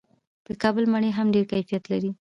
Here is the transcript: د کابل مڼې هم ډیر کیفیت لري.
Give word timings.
د 0.45 0.47
کابل 0.61 0.83
مڼې 0.93 1.09
هم 1.17 1.27
ډیر 1.33 1.45
کیفیت 1.53 1.83
لري. 1.91 2.11